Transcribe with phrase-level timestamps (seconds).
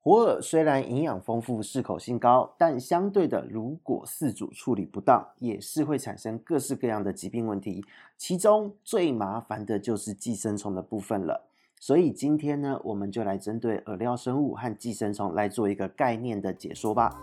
[0.00, 7.84] 活饵虽然营养丰富、适口性高，但相对的，如果饲主处理不当，也是会产生各式各样的疾病问题。
[8.16, 11.44] 其中最麻烦的就是寄生虫的部分了。
[11.80, 17.20] 所以今天呢，我们就来针对饵料生物和寄生虫来做一个概念的解说吧。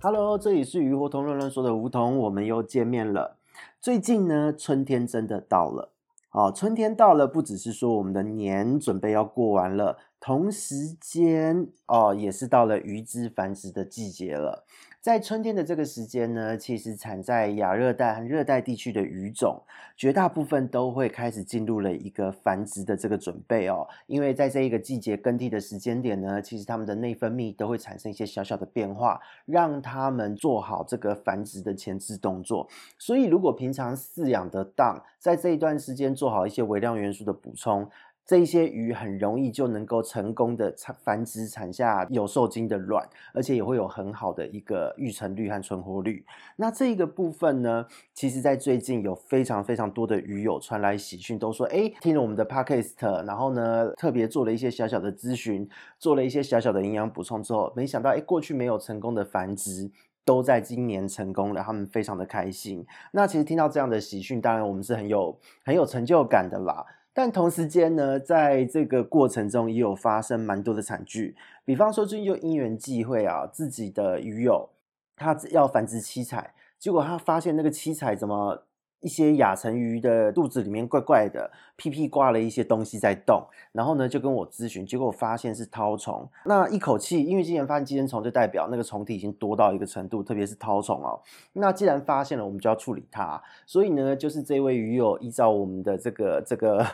[0.00, 3.36] Hello，这里是鱼活同乱乱说的梧桐，我们又见面了。
[3.80, 5.90] 最近呢，春天真的到了。
[6.30, 14.64] 哦，春天到了，不只是说我们的年准备要过完了，同时间哦，也是到了鱼只繁殖的季节了。
[15.00, 19.62] 在春天的这个时间呢，其实产在亚热带和热带地区的鱼种，
[19.96, 23.86] 绝大部分都会开始进入了一个繁殖的这个准备哦。
[24.06, 32.68] 因为在这一个季节更替的时间点呢，其实它们的内分泌都会产生一些小小的变化，让它们做好这个繁殖的前置动作。
[32.98, 37.88] 所以，如果平常饲养的当，在这一段时间做好一些微量元素的补充。
[38.28, 46.22] 这一些鱼很容易就能够成功的产繁殖，产下有受精的卵，而且也会有很好的一个育成率和存活率。
[46.56, 55.66] 那这个部分呢，其实在最近有非常非常多的鱼友传来喜讯，都说，哎，听了我们的 podcast，然后呢，特别做了一些小小的咨询，
[55.98, 59.90] 做了一些小小的营养补充之后，没想到，哎，过去没有成功的繁殖，
[60.26, 62.84] 都在今年成功了，他们非常的开心。
[63.12, 65.34] 那其实听到这样的喜讯，当然我们是很有
[65.64, 66.84] 很有成就感的啦。
[67.18, 74.70] 但同时间呢，在这个过程中也有发生蛮多的惨剧，比方说最近就因缘际会啊，自己的鱼友
[75.16, 78.62] 他要繁殖七彩，结果他发现那个七彩怎么？
[79.00, 86.28] 一些亚成鱼的肚子里面怪怪的，屁屁挂了一些东西在动，然后呢就跟我咨询，结果我发现是绦虫。
[86.44, 91.20] 那一口气，因为既然发现寄生虫，就代表那个虫体已经多到一个程度，特别是绦虫哦。
[91.52, 93.40] 那既然发现了，我们就要处理它。
[93.66, 96.84] 所以呢，就是这位鱼友依照我们的这个这个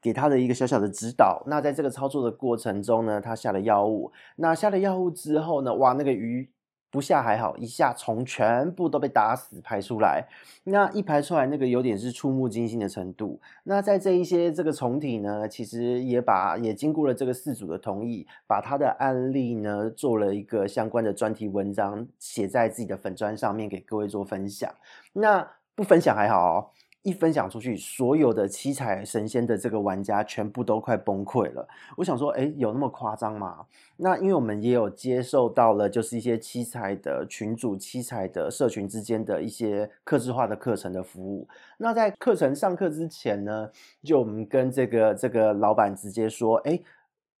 [0.00, 4.12] 给他的一个小小的指导，那在这个操作的过程中呢，他下了药物。
[4.36, 6.48] 那下了药物之后呢，哇，那个鱼。
[6.90, 10.26] 不下还好，一下虫全部都被打死排出来。
[10.64, 13.40] 那一排出来，那个有点是触目惊心的程度。
[13.64, 24.72] 那在这一些这个虫体呢，其实也把也经过了这个四组的同意，把他的案例呢做了一个相关的专题文章，写在自己的粉砖上面给各位做分享。
[25.12, 26.70] 那不分享还好哦。
[27.08, 31.66] 一分享出去，所有的七彩神仙的这个玩家全部都快崩溃了。
[31.96, 33.64] 我想说，诶，有那么夸张吗？
[33.96, 41.48] 那因为我们也有接受到了，就是一些七彩的群主、七彩的社群之间的一些客制化的课程的服务。
[41.78, 43.70] 那在课程上课之前呢，
[44.02, 46.84] 就我们跟这个这个老板直接说，诶，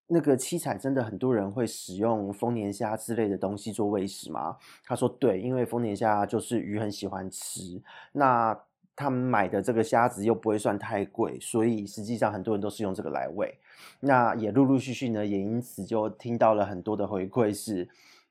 [0.08, 4.56] 那个七彩真的很多人会使用丰年虾之类的东西做喂食吗？
[4.84, 7.80] 他说对，因为丰年虾就是鱼很喜欢吃。
[8.12, 8.58] 那
[8.98, 13.56] 他们买的这个虾子又不会算太贵，所以实际上很多人都是用这个来喂。
[14.00, 17.88] 那也陆陆续续呢，也因此就听到了很多的回馈是，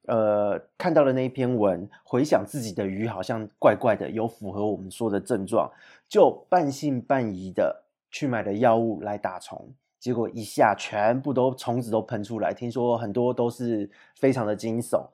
[0.08, 5.72] 呃，看到了那一篇文，回想自己的鱼好像怪怪的，有符合我们说的症状，
[6.10, 9.74] 就半信半疑的去买了药物来打虫。
[10.00, 15.06] 结果一下全部都虫子都喷出来，听说很多都是非常的惊悚。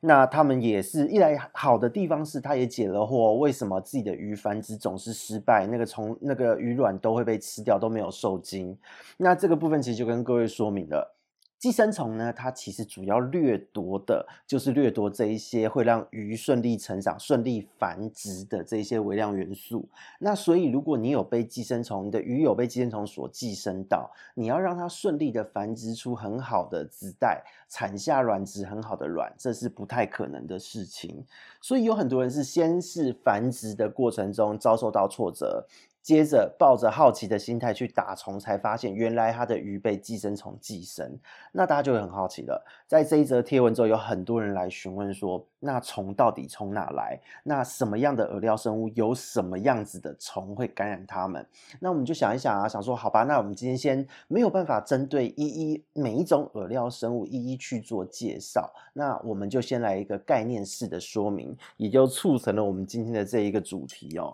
[0.00, 5.64] 那他们也是一来好的地方是，他也解了惑，为什么自己的鱼繁殖总是失败？
[5.66, 8.76] 那个虫那个鱼卵都会被吃掉，都没有受精。
[9.16, 11.14] 那这个部分其实就跟各位说明了。
[11.62, 19.88] 寄生虫呢，它其实主要掠夺的就是掠夺这一些会让鱼顺利成长、顺利繁殖的这一些微量元素。
[20.18, 31.24] 那所以，如果你有被寄生虫，你的鱼有被寄生虫所寄生到，你要让它顺利的繁殖出很好的子代，产下卵质很好的卵，这是不太可能的事情。
[31.60, 35.64] 所以有很多人是先是繁殖的过程中遭受到挫折。
[36.02, 41.18] 接着抱着好奇的心态去打虫，才发现原来他的鱼被寄生虫寄生。
[41.52, 42.66] 那大家就会很好奇了。
[42.86, 47.20] 在这一则贴文之后，有很多人来询问说：那虫到底从哪来？
[47.44, 51.46] 那什么样的饵料生物有什么样子的虫会感染它们？
[51.78, 64.32] 那我们就想一想啊，想说好吧，那我们今天先没有办法针对一一每一种饵料生物一一去做介绍，那我们就先来一个概念式的说明，也就促成了我们今天的这一个主题哦。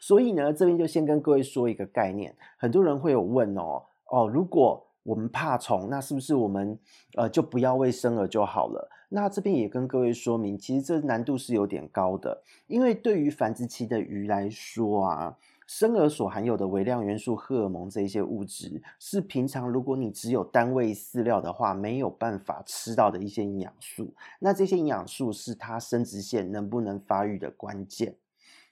[0.00, 6.78] 所以呢，这边就先跟各位说一个概念，很多人会有问哦哦，如果我们怕虫，那是不是我们
[7.16, 8.88] 呃就不要喂生饵就好了？
[9.08, 24.12] 那这边也跟各位说明，其实这难度是有点高的，因为对于繁殖期的鱼来说啊，生饵所含有的微量元素、荷尔蒙这一些物质，是平常如果你只有单位饲料的话，没有办法吃到的一些营养素。
[24.40, 28.14] 那这些营养素是它生殖腺能不能发育的关键。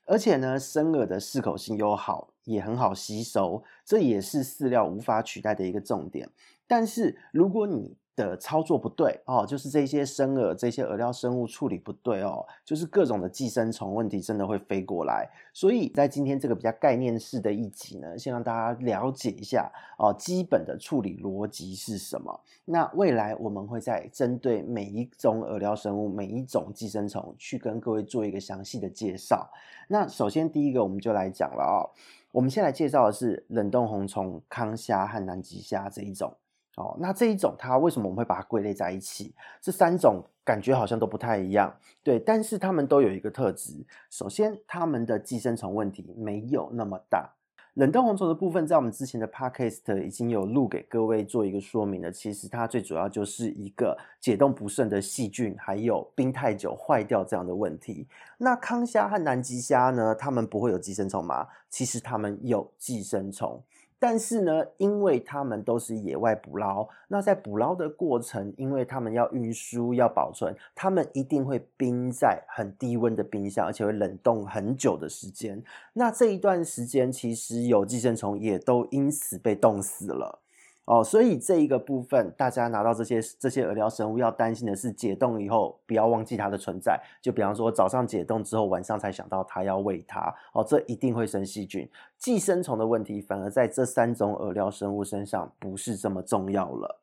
[0.04, 6.28] 而且呢，生饵的适口性又好，也很好吸收，这也是饲料无法取代的一个重点。
[6.66, 15.28] 但是如果你的操作不对哦，就是这些生饵、这些饵料生物处理不对哦，就是各种的寄生虫问题真的会飞过来。
[15.52, 22.40] 所以在今天这个比较概念式的一集呢，先让大家了解一下哦，基本的处理逻辑是什么。
[22.64, 29.48] 那未来我们会再针对每一种饵料生物、每一种寄生虫去跟各位做一个详细的介绍。
[29.88, 31.92] 那首先第一个我们就来讲了哦，
[32.32, 36.34] 我们先来介绍的是冷冻红虫、康虾和南极虾这一种。
[36.76, 39.34] 哦，那这一种它为什么我们会把它归类在一起？
[39.60, 43.84] 这三种感觉好像都不太一样，对，但是它们都有一个特质。
[44.10, 47.32] 首先，它们的寄生虫问题没有那么大。
[47.74, 52.10] 冷冻红虫的部分，在我们之前的 podcast 已经有录给各位做一个说明了。
[52.10, 58.08] 其实它最主要就是一个解冻不慎的细菌，还有冰太久坏掉这样的问题。
[58.38, 60.14] 那康虾和南极虾呢？
[60.14, 61.48] 它们不会有寄生虫吗？
[61.68, 63.62] 其实它们有寄生虫。
[63.98, 75.62] 但是呢，因为他们都是野外捕捞，那在捕捞的过程，因为他们要运输、要保存，他们一定会冰在很低温的冰箱，而且会冷冻很久的时间。
[75.94, 80.40] 那这一段时间，其实有寄生虫也都因此被冻死了。
[80.86, 87.00] 哦，所以这一个部分，大家拿到这些这些饵料生物要担心的是解冻以后不要忘记它的存在。
[87.20, 91.90] 就比方说早上解冻之后，晚上才想到它要喂它，哦，这一定会生细菌。
[92.16, 97.00] 寄生虫的问题反而在这三种饵料生物身上不是这么重要了。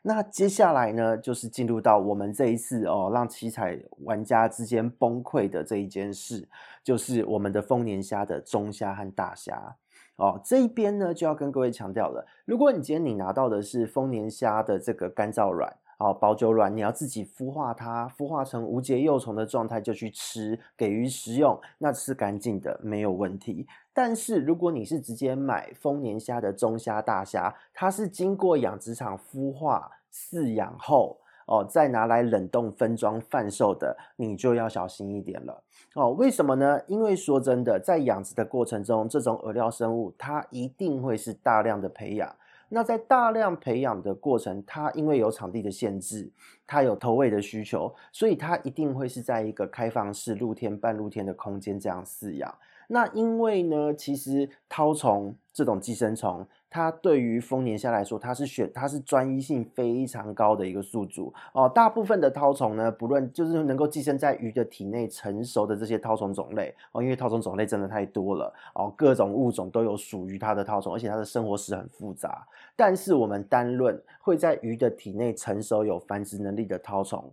[0.00, 6.48] 那接下来呢，就是进入到我们这一次哦，让七彩玩家之间崩溃的这一件事，
[6.82, 9.76] 就是我们的丰年虾的中虾和大虾。
[10.16, 23.66] 哦，这一边呢就要跟各位强调了，如果你今天你拿到的是丰年虾的这个干燥卵，哦，保久卵，你要自己孵化它，孵化成无节幼虫的状态就去吃，给鱼食用，那吃干净的没有问题。
[23.92, 31.18] 但是如果你是直接买丰年虾的中虾、大虾，它是经过养殖场孵化饲养后。
[31.46, 35.62] 哦，再拿来冷冻分装贩售的，你就要小心一点了。
[35.94, 36.80] 哦，为什么呢？
[36.86, 42.34] 因为说真的，在养殖的过程中，这种饵料生物它一定会是大量的培养。
[42.68, 46.28] 那在大量培养的过程，它因为有场地的限制，
[46.66, 52.52] 它有投喂的需求，所以它一定会是在一个开放式露天、半露天的空间这样饲养。
[52.88, 61.68] 那因为呢，其实绦虫这种寄生虫，它对于丰年虾来说，它是选它是专一性非常高的一个宿主哦。
[61.68, 72.46] 大部分的绦虫呢，不论就是能够寄生在鱼的体内成熟的这些绦虫种类哦，因为绦虫种类真的太多了哦，各种物种都有属于它的绦虫，而且它的生活史很复杂。
[72.76, 77.32] 但是我们单论会在鱼的体内成熟有繁殖能力的绦虫。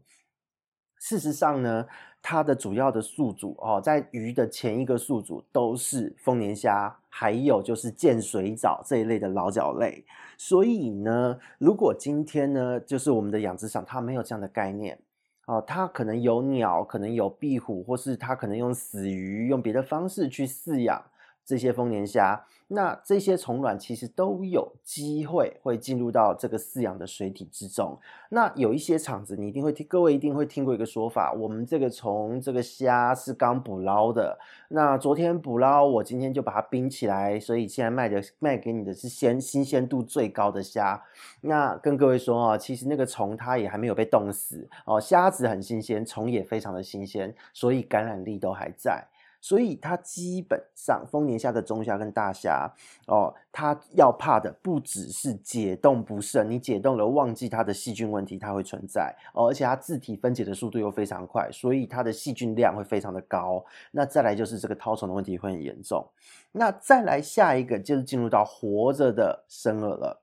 [1.04, 1.86] 事实上呢，
[2.22, 10.06] 它的主要的宿主哦，在鱼的前一个宿主都是丰年虾，还有就是剑水藻这一类的老脚类。
[10.38, 14.98] 所以呢，如果今天呢，就是我们的养殖场它没有这样的概念
[15.46, 21.04] 哦，它可能有鸟，可能有壁虎，或是它可能用死鱼，用别的方式去饲养。
[21.46, 28.00] 这些丰年虾，那这些虫卵其实都有机会会进入到这个饲养的水体之中。
[28.30, 34.40] 那有一些场子，你一定会听，各位一定会听过一个说法：我们这个虫、这个虾是刚捕捞的。
[34.70, 41.04] 那昨天捕捞，我今天就把它冰起来，所以现在卖的卖给你的是鲜新鲜度最高的虾。
[41.42, 49.06] 那跟各位说啊，其实那个虫它也还没有被冻死哦，虾子很新鲜，虫也非常的新鲜，所以感染力都还在。
[49.44, 52.74] 所以它基本上丰年虾的中虾跟大虾
[53.08, 63.62] 哦，它要怕的不只是解冻不慎，你解冻了忘记它的细菌问题，它会存在哦，而且它自体分解的速度又非常快，所以它的细菌量会非常的高。
[63.92, 66.08] 那再来就是这个绦虫的问题会很严重。
[66.54, 70.22] 那再来下一个就是进入到活着的生饵了，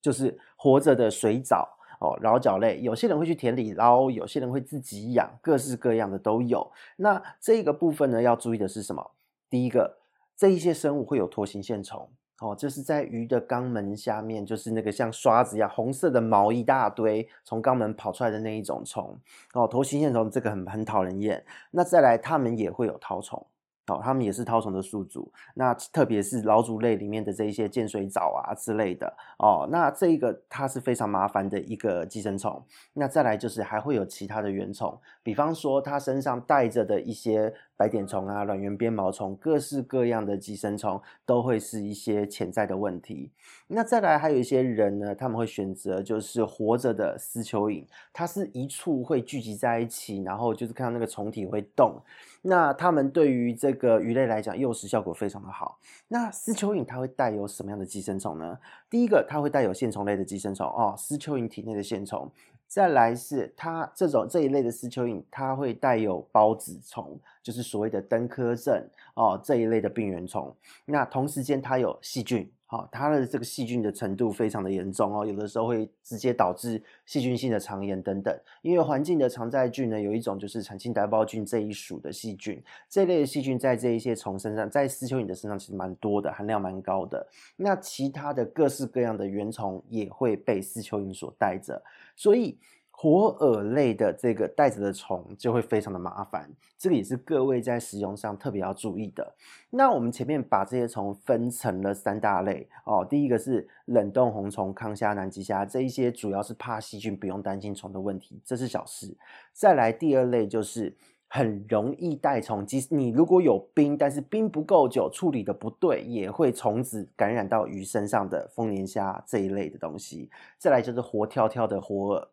[0.00, 1.78] 就是活着的水藻。
[2.02, 6.68] 哦，桡脚类，有些人会去田里捞，有些人会自己养，各式各样的都有。
[6.96, 9.12] 那这个部分呢，要注意的是什么？
[9.48, 9.98] 第一个，
[10.36, 12.08] 这一些生物会有脱形线虫，
[12.40, 19.16] 哦，就是在鱼的肛门下面，就是那个像刷子一样红色的毛一大堆，从肛门跑出来的那一种虫。
[19.54, 21.44] 哦，脱形线虫这个很很讨人厌。
[21.70, 23.46] 那再来，它们也会有绦虫。
[23.88, 32.64] 哦，他们也是绦虫的宿主，那特别是老鼠类里面的这一些剑水藻啊之类的哦，那这个它是非常麻烦的一个寄生虫。
[32.92, 43.32] 那再来就是还会有其他的原虫，比方说它身上带着的一些白点虫啊、卵圆鞭毛虫，各式各样的寄生虫都会是一些潜在的问题。
[43.66, 52.00] 那再来还有一些人呢，他们会选择就是活着的丝蚯蚓，它是一处会聚集在一起，然后就是看到那个虫体会动。
[52.42, 55.76] 那它们对于这个鱼类来讲，诱食效果非常的好。
[56.06, 58.56] 那丝蚯蚓它会带有什么样的寄生虫呢？
[58.88, 62.30] 第一个，它会带有线虫类的寄生虫哦，丝蚯蚓体内的线虫。
[62.72, 70.56] 再来是它这种这一类的丝蚯蚓，它会带有孢子虫，就是所谓的登科症哦这一类的病原虫。
[70.86, 78.34] 那同时间它有细菌，好、哦，它的这个细菌的程度非常的严重哦，有的时候会直接导致细菌性的肠炎等等。
[78.62, 87.28] 因为环境的常在菌呢，有一种就是产青带孢菌这一属的细菌，这一类的细菌在这一些虫身上，在丝蚯蚓的身上其实蛮多的，含量蛮高的。
[87.54, 91.82] 那其他的各式各样的原虫也会被丝蚯蚓所带着。
[92.22, 92.56] 所以
[92.92, 96.48] 活饵类的这个袋子的虫就会非常的麻烦，
[96.78, 99.34] 这个也是各位在使用上特别要注意的。
[99.70, 109.16] 那我们前面把这些虫分成了三大类哦，第一个是冷冻红虫、康虾、南极虾，这一些主要是怕细菌，不用担心虫的问题，这是小事。
[109.52, 110.94] 再来第二类就是
[111.34, 120.30] 很容易带虫，即使你如果有冰，但是冰不够久，处理的不对，也会虫子感染到鱼身上的丰年虾这一类的东西。
[120.58, 122.28] 再来就是活跳跳的活饵。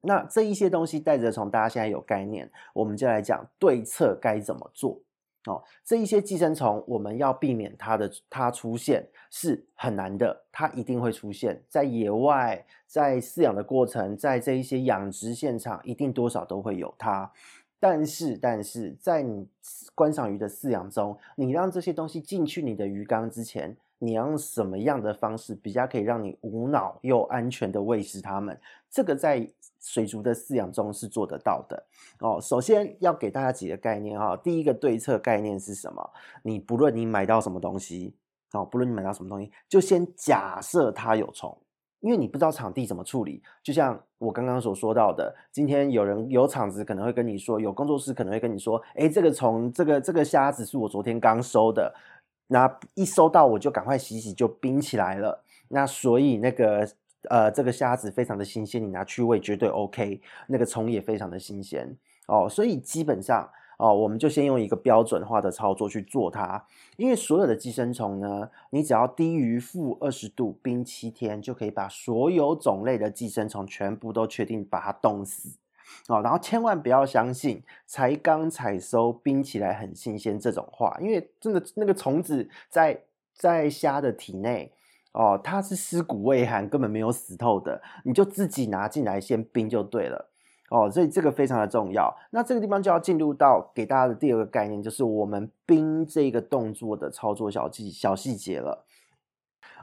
[0.00, 5.00] 那这一些东西带着虫，大家现在有概念，我们就来讲对策该怎么做
[5.46, 5.62] 哦。
[5.84, 17.30] 这一些寄生虫，我们要避免它的它出现是很难的，它一定会出现在野外，在饲养的过程，在这一些养殖现场，一定多少都会有它。
[17.80, 19.46] 但是，但是在你
[19.94, 28.58] 观赏鱼的饲养中，你让这些东西进去你的鱼缸之前，你要用什么样的方式比较可以让你无脑又安全的喂食它们？
[28.90, 29.48] 这个在
[29.80, 31.86] 水族的饲养中是做得到的
[32.20, 32.40] 哦。
[32.40, 36.10] 首先要给大家几个概念哈，第一个对策概念是什么？
[36.42, 38.14] 你不论你买到什么东西
[38.52, 41.56] 哦，不论你买到什么东西，就先假设它有虫，
[42.00, 43.42] 因为你不知道场地怎么处理。
[43.62, 51.94] 就像我刚刚所说到的，今天有人有场子可能会跟你说，有工作室可能会跟你说，诶，这个虫，这个这个虾子是我昨天刚收的，
[52.46, 55.42] 那一收到我就赶快洗洗就冰起来了。
[55.68, 56.88] 那所以那个。
[57.28, 60.20] 呃，这个虾子非常的新鲜，你拿去喂绝对 OK。
[60.46, 61.94] 那个虫也非常的新鲜
[62.28, 63.46] 哦，所以基本上
[63.78, 66.62] 哦，我们就先用一个标准化的操作去做它。
[66.96, 75.56] 因为所有的寄生虫呢，你只要低于负二十度冰七天，就可以把所有种类的寄生虫全部都确定把它冻死
[76.08, 76.20] 哦。
[76.20, 83.00] 然后千万不要相信才刚采收冰起来很新鲜这种话，因为真的那个虫子在
[83.32, 84.72] 在虾的体内。
[85.12, 90.28] 哦，它是尸骨未寒，根本没有死透的，你就自己拿进来先冰就对了。
[90.70, 92.14] 哦，所以这个非常的重要。
[92.30, 98.84] 那这个地方就要进入到给大家的第二个概念，就是我们冰这个动作的操作小细小细节了。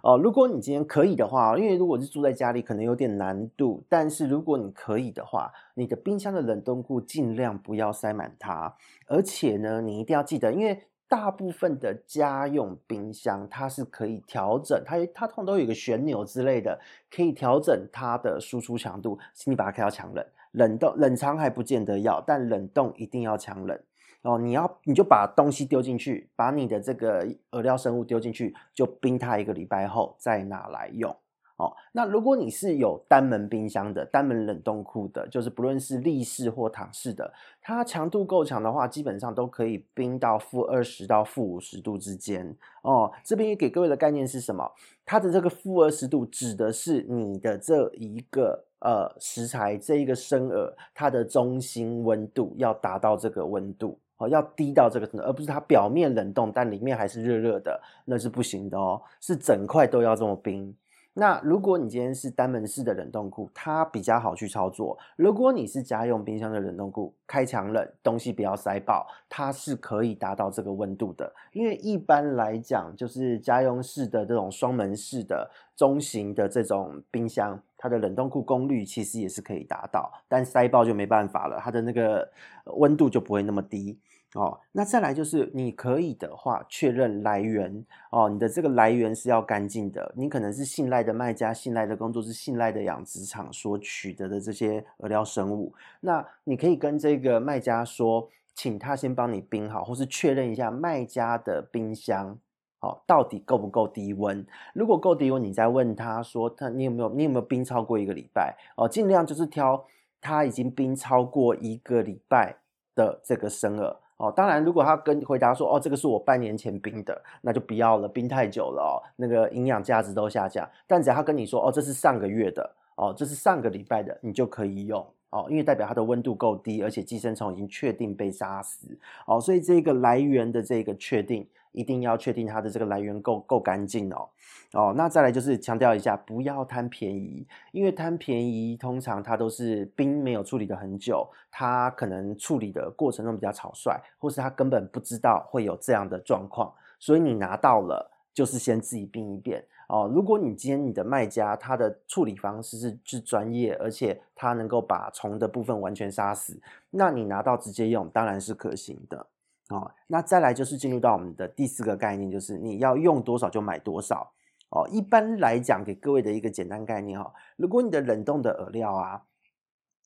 [0.03, 3.83] 哦，如果你今天可以的话，因为如果是住在家里，可能有点难度。
[3.89, 8.75] 但是如果你可以的话，你的冰箱的冷冻库尽量不要塞满它，
[9.07, 10.83] 而且呢，你一定要记得，因为。
[11.07, 16.79] 大部分的家用冰箱，它是可以调整，它它通常都有一个旋钮之类的，
[17.11, 19.17] 可以调整它的输出强度。
[19.35, 20.25] 请你把它开到强冷，
[20.55, 23.77] 冷冻冷藏还不见得要，但冷冻一定要强冷
[24.21, 24.39] 哦。
[24.39, 31.15] 你要你就把东西丢进去，把你的这个饵料生物丢进去，就冰它一个礼拜后再拿来用。
[31.57, 42.53] 哦，那如果你是有单门冰箱的、单门冷冻库的，就是不论是立式或躺式的，它强度够强的话，基本上都可以冰到负二十到负五十度之间。
[42.81, 44.69] 哦，这边也给各位的概念是什么？
[45.05, 60.75] 它的这个负二十度指的是你的这一个呃食材这一个生饵，它的中心温度要达到这个温度哦，要低到这个程度，而不是它表面冷冻但里面还是热热的，那是不行的哦，是整块都要这么冰。
[61.17, 64.97] 那如果你今天是单门式的冷冻库，它比较好去操作。
[65.15, 71.33] 如果你是家用冰箱的冷冻库，开强冷，东西不要塞爆，它是可以达到这个温度的。
[71.53, 82.29] 因为一般来讲，就是家用式的这种双门式的中型的这种冰箱，它的冷冻库功率其实也是可以达到，但塞爆就没办法了，它的那个
[82.75, 83.97] 温度就不会那么低。
[84.35, 90.13] 哦，那再来就是你可以的话，确认来源哦，你的这个来源是要干净的。
[90.13, 102.37] 你可能是信赖的卖家、信赖的工作室、信赖的养殖场所取得的这些饵料生物，那你可以跟这个卖家说，请他先帮你冰好，或是确认一下卖家的冰箱
[102.81, 104.45] 哦，到底够不够低温。
[104.73, 108.85] 如果够低温，你再问他说，他你有没有你有没有冰超过一个礼拜哦？
[108.85, 109.85] 尽量就是挑
[110.19, 112.57] 他已经冰超过一个礼拜
[112.93, 113.95] 的这个生饵。
[114.17, 114.31] 哦。
[114.31, 120.69] 当然，如果他跟回答说哦，这个是我半年前冰的，那就不要了，冰太久了哦，那个营养价值都下降。
[120.87, 128.87] 但只要他跟你说哦，这是上个月的哦，这是上个礼拜的，你就可以用哦，因为代表它的温度够低，而且寄生虫已经确定被杀死
[129.25, 131.47] 哦，所以这个来源的这个确定。
[131.75, 134.29] 一定要确定它的这个来源够够干净哦
[134.71, 150.09] 哦，那再来就是强调一下，不要贪便宜，因为贪便宜通常它都是冰没有处理的很久，它可能处理的过程中比较草率，或是它根本不知道会有这样的状况，所以你拿到了就是先自己冰一遍哦。
[150.13, 159.27] 如果你今天你的卖家他的处理方式是是专业，而且他能够把虫的部分完全杀死，那你拿到直接用当然是可行的。
[159.69, 164.31] 哦，那再来就是进入到我们的第四个概念，就是你要用多少就买多少。
[164.69, 169.23] 哦，一般来讲，给各位的一个简单概念哈，如果你的冷冻的饵料啊，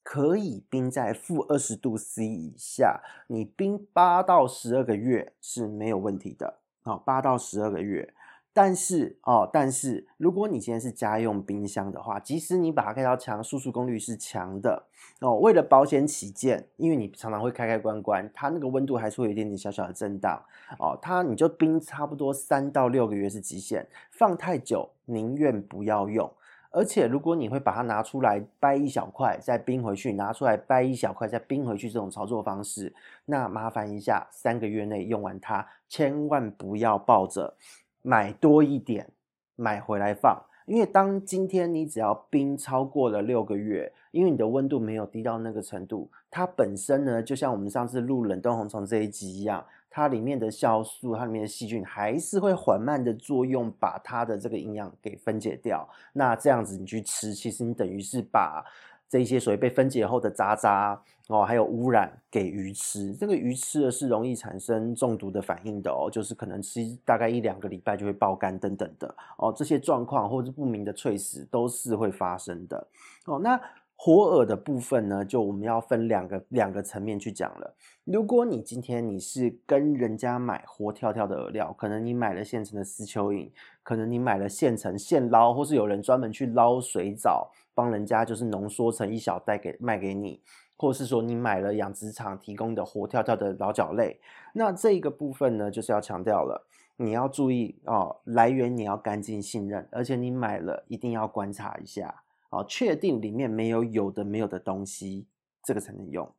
[0.04, 6.60] 可以冰在负二十度 C 以下，你冰八到十二个月是没有问题的。
[6.84, 8.14] 好，八到十二个月。
[8.62, 14.84] 但是哦，但是如果你今天是家用冰箱的话，即使你把它开到强，输出功率是强的
[15.22, 20.44] 哦，为了保险起见，因为你常常会开开关关，它那个温度还是会有一点点小小的震荡
[20.78, 26.30] 哦，它你就冰差不多三到六个月是极限，放太久宁愿不要用。
[26.72, 37.56] 而且如果你会把它拿出来掰一小块再冰回去，拿出来掰一小块再冰回去这种操作方式，那麻烦一下，三个月内用完它，千万不要抱着。
[38.02, 39.08] 买多一点，
[39.56, 55.88] 买回来放，因为当今天你只要冰超过了六个月，因为你的温度没有低到那个程度，它本身呢，就像我们上次录冷冻红虫这一集一样，它里面的酵素、它里面的细菌还是会缓慢的作用，把它的这个营养给分解掉。
[56.14, 58.64] 那这样子你去吃，其实你等于是把。
[59.10, 72.88] 这些所谓被分解后的渣渣哦，还有污染给鱼吃，这个鱼吃的是容易产生中毒的反应的哦，就是可能吃大概一两个礼拜就会爆肝等等的哦，这些状况或者是不明的脆死都是会发生的
[73.26, 73.40] 哦。
[73.40, 73.60] 那
[74.02, 77.76] 活饵的部分呢，就我们要分两个两个层面去讲了。
[78.06, 83.52] 如果你今天你是跟人家买活跳跳的饵料，可能你买了现成的丝蚯蚓，
[83.84, 87.52] 可能你买了现成现捞，或是有人专门去捞水藻。
[87.76, 90.42] 帮人家就是浓缩成一小袋给卖给你，
[90.78, 94.20] 或是说你买了养殖场提供的活跳跳的老角类，
[94.54, 105.28] 那这个部分呢，就是要强调了，你要注意哦，来源你要干净信任，而且你买了一定要观察一下哦，确定里面没有有的没有的东西，
[105.64, 106.30] 这个才能用。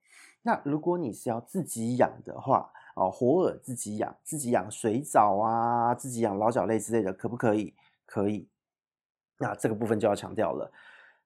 [0.42, 7.75] 那如果你是要自己养的话哦，活饵自己养，自己养水藻啊，自己养老角类之类的，可不可以？
[8.07, 8.49] 可以。
[9.38, 10.73] 那这个部分就要强调了。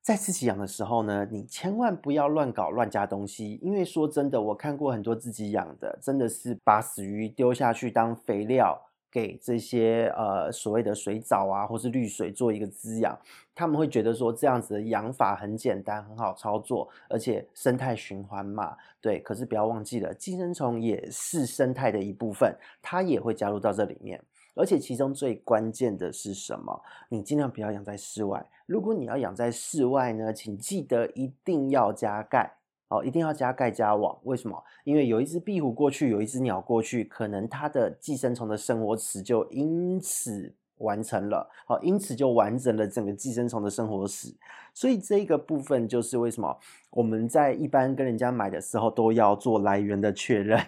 [0.02, 8.78] 在自己养的时候呢，你千万不要乱搞乱加东西，因为说真的，我看过很多自己养的，真的是把死鱼丢下去当肥料，
[9.14, 13.16] 给这些呃所谓的水藻啊，或是绿水做一个滋养，
[13.54, 19.20] 他们会觉得说这样子的养法很简单，很好操作，而且生态循环嘛，对。
[19.20, 24.20] 可是不要忘记了，寄生虫也是生态的一部分，它也会加入到这里面。
[24.56, 26.82] 而且其中最关键的是什么？
[27.08, 28.44] 你尽量不要养在室外。
[28.66, 32.52] 如果你要养在室外呢，请记得一定要加盖
[32.88, 34.18] 哦，一定要加盖加网。
[34.24, 34.62] 为什么？
[34.84, 44.34] 因为有一只壁虎过去，有一只鸟过去，可能它的寄生虫的生活史就因此完成了，好，因此就完整了整个寄生虫的生活史。
[44.72, 46.58] 所以这个部分就是为什么
[46.90, 50.60] 我们在一般跟人家买的时候都要做来源的确认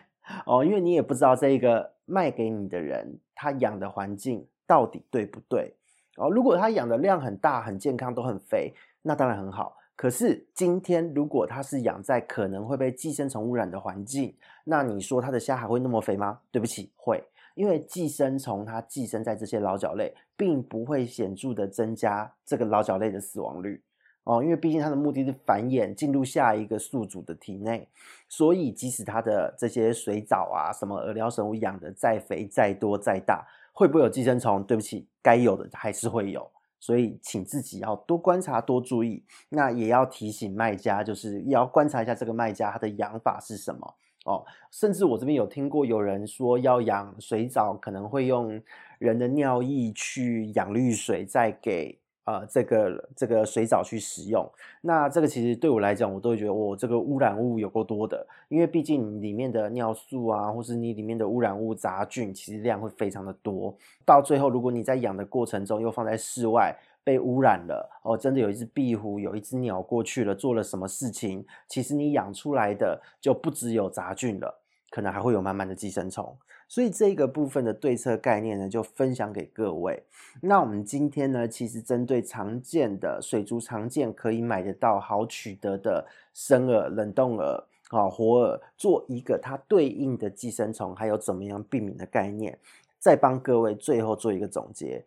[0.47, 3.19] 哦，因为你也不知道这个卖给你的人。
[3.39, 5.75] 他养的环境到底对不对？
[6.17, 9.77] 哦，如果他养的量很大、很健康、都很肥，那当然很好。
[9.97, 16.39] 可是今天如果它是养在可能会被寄生虫污染的环境，那你说它的虾还会那么肥吗？
[16.53, 23.83] 对不起，会，因为寄生虫它寄生在这些老脚类，并不会显著的增加这个老脚类的死亡率。
[24.25, 27.89] 哦，因为毕竟它的目的是繁衍，进入下一个宿主的体内，
[28.29, 34.65] 所以即使它的这些水藻啊、什么饵料生物养的再肥、再多、再大，会不会有寄生虫？
[34.65, 39.25] 对不起，该有的还是会有，所以请自己要多观察、多注意。
[39.49, 44.45] 那也要提醒卖家，就是也要观察一下这个卖家他的养法是什么哦。
[44.71, 48.61] 甚至我这边有听过有人说要养水藻，可能会用
[48.99, 51.99] 人的尿液去养绿水，再给。
[52.27, 54.45] 呃，这个这个水藻去使用，
[54.81, 63.73] 那这个其实对我来讲，我都会觉得，我、哦、这个污染物有够多的，因为毕竟里面的尿素啊，或是你里面的污染物杂菌，其实量会非常的多。
[64.05, 74.53] 到最后，如果你在养的过程中又放在室外被污染了，哦，真的有一只壁虎，有一只鸟过去了，做了什么事情，其实你养出来的就不只有杂菌了，
[74.91, 76.37] 可能还会有满满的寄生虫。
[76.69, 80.03] 所以这个部分的对策概念呢，就分享给各位。
[80.41, 92.59] 那我们今天呢，其实针对常见的水族常见可以买得到、好取得的生饵、冷冻饵、啊活饵，做一个它对应的寄生虫，还有怎么样避免的概念，
[92.99, 95.05] 再帮各位最后做一个总结。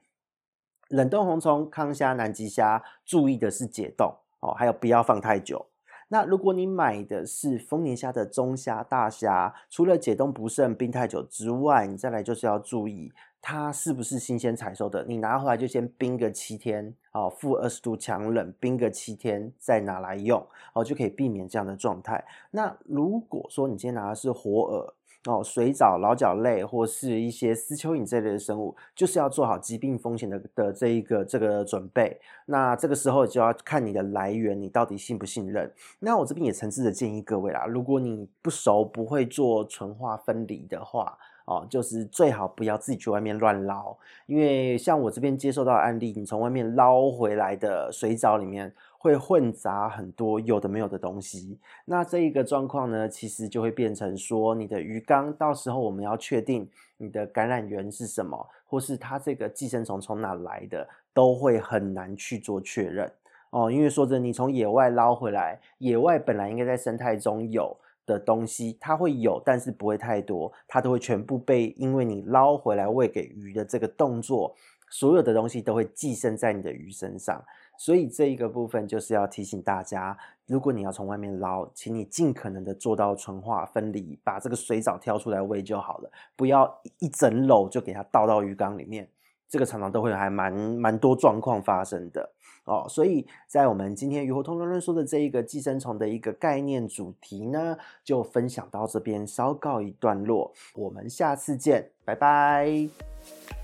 [0.87, 5.65] 冷冻红虫、康虾、南极虾，注意的是解冻哦，还有不要放太久。
[6.09, 15.05] 那如果你买的是丰年虾的中虾、大虾，除了解冻不慎、冰太久之外，你再来就是要注意它是不是新鲜采收的。
[15.05, 22.25] 你拿回来就先冰个七天，哦，负二十度强冷冰个七天，再拿来用，哦，就可以避免这样的状态。
[22.51, 24.93] 那如果说你今天拿的是活饵，
[25.25, 32.17] 哦，水藻、老脚类或是一些丝蚯蚓这类的生物，就是要做好疾病风险的的这一个这个准备。
[32.45, 35.69] 那这个时候就要看你的来源，你到底信不信任。
[35.99, 43.93] 那我这边也诚挚的建议各位啦，如果你不熟不会做纯化分离的话，哦，就是最好不要自己去外面乱捞，
[44.25, 48.73] 因为像我这边接受到案例，你从外面捞回来的水藻里面。
[49.01, 63.09] 会混杂很多有的没有的东西，那这一个状况呢，其实就会变成说，你的鱼缸到时候我们要确定你的感染源是什么，或是它这个寄生虫从哪来的，都会很难去做确认
[63.51, 63.71] 哦。
[63.71, 67.73] 因为说真的，你从野外捞回来，野外本来应该在生态中有
[68.05, 74.53] 的东西，它会有，但是不会太多，它都会全部被因为你捞回来喂给鱼的这个动作，
[74.89, 77.43] 所有的东西都会寄生在你的鱼身上。
[77.77, 89.07] 所以这一个部分就是要提醒大家，如果你要从外面捞，请你尽可能的做到纯化分离，把这个水藻挑出来喂就好了，不要一整篓就给它倒到鱼缸里面，
[89.47, 92.29] 这个常常都会还蛮蛮多状况发生的
[92.65, 92.85] 哦。
[92.89, 103.58] 所以在我们今天鱼活通论论说的这一个寄生虫的一个概念主题呢，就分享到这边，稍告一段落，我们下次见，拜拜。